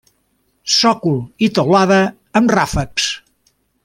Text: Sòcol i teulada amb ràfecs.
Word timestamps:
Sòcol 0.75 1.19
i 1.47 1.51
teulada 1.59 1.99
amb 2.41 2.55
ràfecs. 2.59 3.11